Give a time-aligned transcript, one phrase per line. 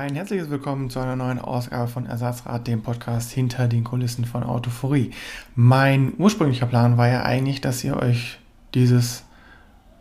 [0.00, 4.42] Ein herzliches Willkommen zu einer neuen Ausgabe von Ersatzrad, dem Podcast hinter den Kulissen von
[4.42, 5.10] Autophorie.
[5.54, 8.38] Mein ursprünglicher Plan war ja eigentlich, dass ihr euch
[8.72, 9.24] dieses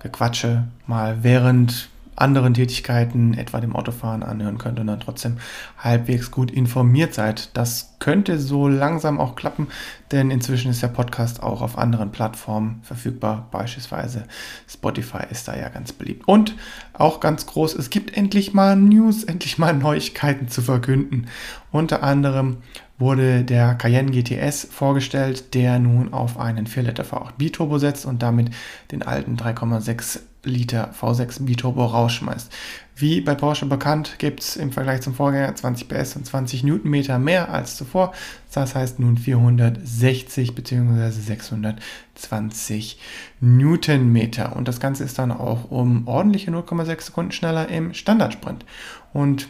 [0.00, 5.36] Gequatsche mal während anderen Tätigkeiten, etwa dem Autofahren, anhören könnt und dann trotzdem
[5.78, 7.50] halbwegs gut informiert seid.
[7.56, 9.68] Das könnte so langsam auch klappen,
[10.12, 13.48] denn inzwischen ist der Podcast auch auf anderen Plattformen verfügbar.
[13.50, 14.24] Beispielsweise
[14.68, 16.26] Spotify ist da ja ganz beliebt.
[16.26, 16.54] Und
[16.94, 21.26] auch ganz groß, es gibt endlich mal News, endlich mal Neuigkeiten zu verkünden.
[21.70, 22.58] Unter anderem
[22.98, 28.50] wurde der Cayenne GTS vorgestellt, der nun auf einen 4-Liter V8 Biturbo setzt und damit
[28.90, 32.50] den alten 3,6 Liter V6 Biturbo rausschmeißt.
[32.98, 37.18] Wie bei Porsche bekannt, gibt es im Vergleich zum Vorgänger 20 PS und 20 Newtonmeter
[37.18, 38.14] mehr als zuvor.
[38.50, 41.10] Das heißt nun 460 bzw.
[41.10, 42.98] 620
[43.40, 44.56] Newtonmeter.
[44.56, 48.64] Und das Ganze ist dann auch um ordentliche 0,6 Sekunden schneller im Standardsprint.
[49.12, 49.48] Und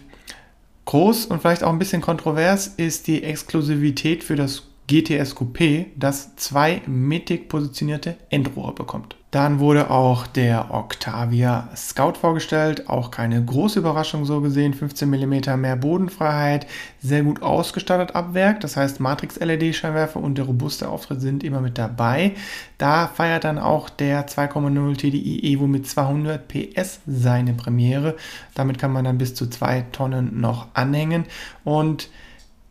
[0.86, 6.36] groß und vielleicht auch ein bisschen kontrovers ist die Exklusivität für das GTS Coupé, das
[6.36, 9.16] zwei mittig positionierte Endrohre bekommt.
[9.32, 15.60] Dann wurde auch der Octavia Scout vorgestellt, auch keine große Überraschung so gesehen, 15 mm
[15.60, 16.66] mehr Bodenfreiheit,
[17.02, 21.76] sehr gut ausgestattet ab Werk, das heißt Matrix-LED-Scheinwerfer und der robuste Auftritt sind immer mit
[21.76, 22.32] dabei.
[22.78, 28.16] Da feiert dann auch der 2,0 TDI Evo mit 200 PS seine Premiere,
[28.54, 31.24] damit kann man dann bis zu 2 Tonnen noch anhängen.
[31.64, 32.08] Und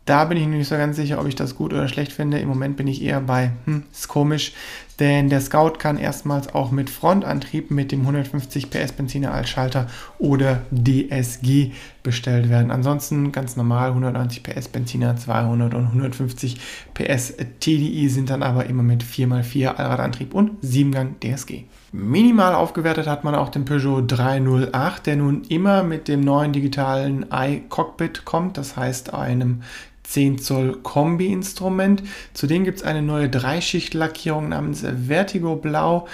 [0.06, 2.38] da bin ich nicht so ganz sicher, ob ich das gut oder schlecht finde.
[2.38, 4.52] Im Moment bin ich eher bei, hm, ist komisch,
[5.00, 9.88] denn der Scout kann erstmals auch mit Frontantrieb mit dem 150 PS Benziner als Schalter
[10.18, 11.72] oder DSG
[12.04, 12.70] bestellt werden.
[12.70, 16.56] Ansonsten ganz normal 190 PS Benziner, 200 und 150
[16.94, 21.64] PS TDI sind dann aber immer mit 4x4 Allradantrieb und 7-Gang DSG.
[21.90, 27.26] Minimal aufgewertet hat man auch den Peugeot 308, der nun immer mit dem neuen digitalen
[27.32, 29.62] iCockpit kommt, das heißt einem
[30.06, 32.02] 10 Zoll Kombi-Instrument.
[32.32, 36.06] Zudem gibt es eine neue Dreischicht-Lackierung namens Vertigo Blau.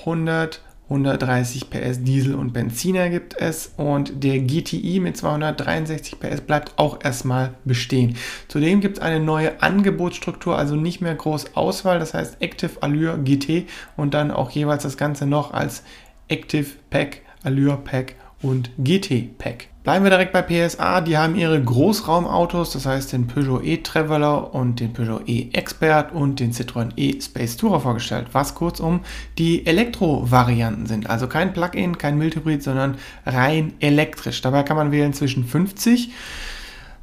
[0.00, 6.72] 100 130 PS Diesel und Benziner gibt es und der GTI mit 263 PS bleibt
[6.78, 8.16] auch erstmal bestehen.
[8.48, 13.18] Zudem gibt es eine neue Angebotsstruktur, also nicht mehr groß Auswahl, das heißt Active Allure
[13.22, 15.84] GT und dann auch jeweils das Ganze noch als
[16.26, 19.69] Active Pack, Allure Pack und GT Pack.
[19.82, 21.00] Bleiben wir direkt bei PSA.
[21.00, 26.52] Die haben ihre Großraumautos, das heißt den Peugeot e-Traveler und den Peugeot e-Expert und den
[26.52, 29.00] Citroën e-Space Tourer vorgestellt, was kurzum
[29.38, 31.08] die Elektro-Varianten sind.
[31.08, 34.42] Also kein Plug-in, kein Mildhybrid, sondern rein elektrisch.
[34.42, 36.10] Dabei kann man wählen zwischen 50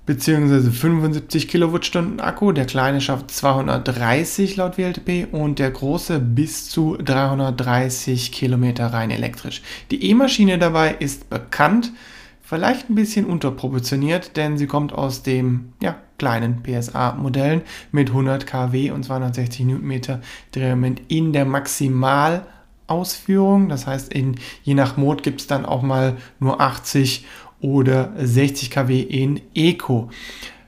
[0.06, 0.70] bzw.
[0.70, 2.52] 75 Kilowattstunden Akku.
[2.52, 9.64] Der kleine schafft 230 laut WLTP und der große bis zu 330 Kilometer rein elektrisch.
[9.90, 11.92] Die E-Maschine dabei ist bekannt
[12.48, 18.92] vielleicht ein bisschen unterproportioniert, denn sie kommt aus dem ja, kleinen PSA-Modellen mit 100 kW
[18.92, 20.22] und 260 Newtonmeter
[20.54, 23.68] Drehmoment in der Maximalausführung.
[23.68, 27.26] Das heißt, in, je nach Mod gibt es dann auch mal nur 80
[27.60, 30.10] oder 60 kW in Eco.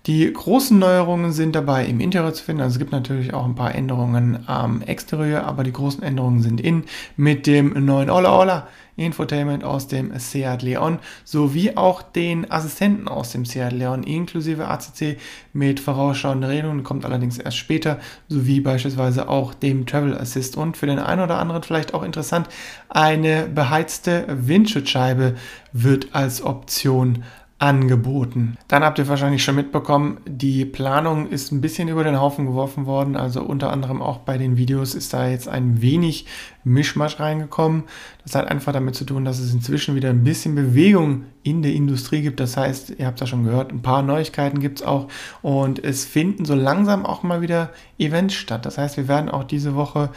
[0.07, 2.61] Die großen Neuerungen sind dabei im Interieur zu finden.
[2.61, 6.61] Also es gibt natürlich auch ein paar Änderungen am Exterieur, aber die großen Änderungen sind
[6.61, 6.83] in
[7.17, 13.31] mit dem neuen Ola Ola Infotainment aus dem Seat Leon sowie auch den Assistenten aus
[13.31, 15.17] dem Seat Leon inklusive ACC
[15.53, 20.85] mit vorausschauenden Regelungen, kommt allerdings erst später, sowie beispielsweise auch dem Travel Assist und für
[20.85, 22.47] den einen oder anderen vielleicht auch interessant,
[22.87, 25.35] eine beheizte Windschutzscheibe
[25.73, 27.23] wird als Option
[27.57, 28.57] angeboten.
[28.67, 32.85] Dann habt ihr wahrscheinlich schon mitbekommen, die Planung ist ein bisschen über den Haufen geworfen
[32.85, 33.15] worden.
[33.15, 36.25] Also unter anderem auch bei den Videos ist da jetzt ein wenig
[36.65, 37.83] Mischmasch reingekommen.
[38.23, 41.71] Das hat einfach damit zu tun, dass es inzwischen wieder ein bisschen Bewegung in der
[41.71, 42.41] Industrie gibt.
[42.41, 45.07] Das heißt, ihr habt ja schon gehört, ein paar Neuigkeiten gibt es auch
[45.41, 48.65] und es finden so langsam auch mal wieder Events statt.
[48.65, 50.09] Das heißt, wir werden auch diese Woche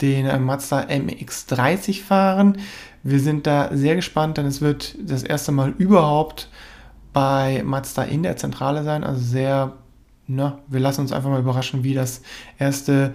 [0.00, 2.58] den äh, Mazda MX30 fahren.
[3.02, 6.48] Wir sind da sehr gespannt, denn es wird das erste Mal überhaupt
[7.16, 9.02] bei Mazda in der Zentrale sein.
[9.02, 9.72] Also sehr,
[10.26, 12.20] na, wir lassen uns einfach mal überraschen, wie das
[12.58, 13.14] erste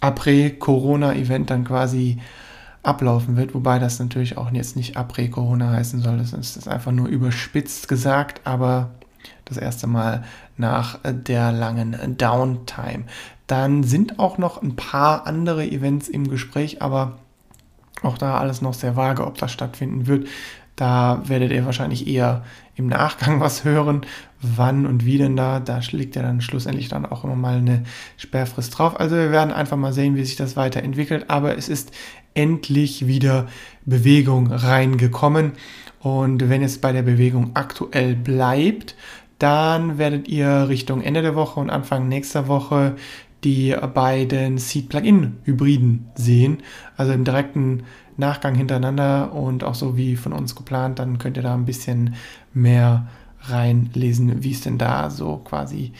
[0.00, 2.18] Après-Corona-Event dann quasi
[2.82, 6.16] ablaufen wird, wobei das natürlich auch jetzt nicht Après-Corona heißen soll.
[6.16, 8.92] Das ist einfach nur überspitzt gesagt, aber
[9.44, 10.24] das erste Mal
[10.56, 13.04] nach der langen Downtime.
[13.46, 17.18] Dann sind auch noch ein paar andere Events im Gespräch, aber
[18.02, 20.26] auch da alles noch sehr vage, ob das stattfinden wird.
[20.76, 22.44] Da werdet ihr wahrscheinlich eher
[22.76, 24.02] im Nachgang was hören,
[24.40, 25.60] wann und wie denn da.
[25.60, 27.84] Da liegt ja dann schlussendlich dann auch immer mal eine
[28.18, 29.00] Sperrfrist drauf.
[29.00, 31.30] Also wir werden einfach mal sehen, wie sich das weiterentwickelt.
[31.30, 31.92] Aber es ist
[32.34, 33.46] endlich wieder
[33.86, 35.52] Bewegung reingekommen.
[36.00, 38.94] Und wenn es bei der Bewegung aktuell bleibt,
[39.38, 42.96] dann werdet ihr Richtung Ende der Woche und Anfang nächster Woche
[43.46, 46.58] die beiden Seed-Plugin-Hybriden sehen.
[46.96, 47.84] Also im direkten
[48.16, 52.16] Nachgang hintereinander und auch so wie von uns geplant, dann könnt ihr da ein bisschen
[52.52, 53.06] mehr
[53.42, 55.92] reinlesen, wie es denn da so quasi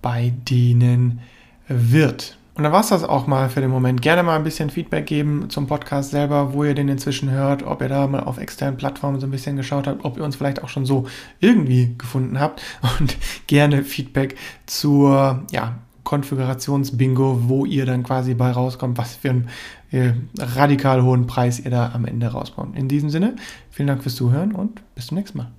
[0.00, 1.20] bei denen
[1.68, 2.38] wird.
[2.54, 4.00] Und dann war es das auch mal für den Moment.
[4.00, 7.82] Gerne mal ein bisschen Feedback geben zum Podcast selber, wo ihr den inzwischen hört, ob
[7.82, 10.62] ihr da mal auf externen Plattformen so ein bisschen geschaut habt, ob ihr uns vielleicht
[10.62, 11.06] auch schon so
[11.40, 12.62] irgendwie gefunden habt
[12.98, 13.16] und
[13.48, 14.36] gerne Feedback
[14.66, 15.74] zur ja,
[16.04, 19.48] Konfigurationsbingo, wo ihr dann quasi bei rauskommt, was für einen
[19.90, 22.78] äh, radikal hohen Preis ihr da am Ende rauskommt.
[22.78, 23.36] In diesem Sinne,
[23.70, 25.50] vielen Dank fürs Zuhören und bis zum nächsten Mal.